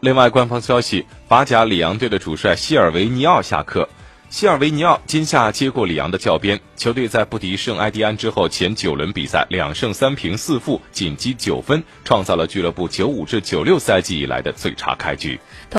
[0.00, 3.88] 另外，官方消息，法甲里昂队的主帅希尔维尼奥下课。
[4.30, 15.40] 希尔维尼奥今夏接过里昂的教鞭，球队在不敌圣埃蒂安之后，前九轮比赛两胜三平四负，仅积九分，创造了俱乐部九五至九六赛季以来的最差开局。